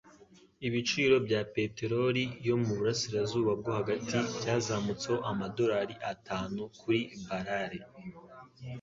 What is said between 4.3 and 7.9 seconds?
byazamutseho amadorari atanu kuri barrale